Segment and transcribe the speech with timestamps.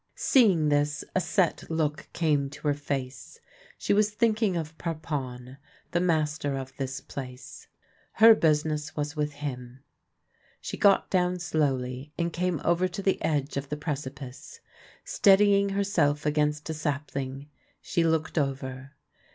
[0.15, 3.39] Seeing this, a set look came to her face:
[3.77, 5.57] she was thinking of Parpon,
[5.91, 7.67] the master of this place.
[8.13, 9.83] Her business was with him.
[10.59, 14.59] She got down slowly, and came over to the edge of the precipice.
[15.05, 18.93] Steadying herself against a sapling, she looked over.